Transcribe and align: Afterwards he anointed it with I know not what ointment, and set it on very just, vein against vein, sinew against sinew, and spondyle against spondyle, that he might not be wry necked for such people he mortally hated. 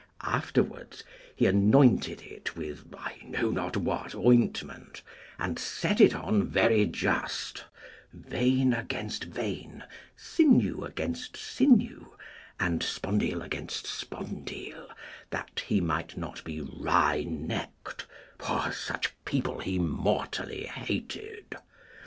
Afterwards 0.25 1.03
he 1.35 1.45
anointed 1.45 2.23
it 2.23 2.55
with 2.55 2.91
I 2.97 3.17
know 3.23 3.51
not 3.51 3.77
what 3.77 4.15
ointment, 4.15 5.03
and 5.37 5.59
set 5.59 6.01
it 6.01 6.15
on 6.15 6.47
very 6.47 6.87
just, 6.87 7.65
vein 8.11 8.73
against 8.73 9.25
vein, 9.25 9.83
sinew 10.17 10.83
against 10.85 11.37
sinew, 11.37 12.13
and 12.59 12.81
spondyle 12.81 13.43
against 13.43 13.85
spondyle, 13.85 14.89
that 15.29 15.65
he 15.67 15.79
might 15.79 16.17
not 16.17 16.43
be 16.43 16.61
wry 16.61 17.23
necked 17.23 18.07
for 18.39 18.71
such 18.71 19.13
people 19.23 19.59
he 19.59 19.77
mortally 19.77 20.65
hated. 20.65 21.55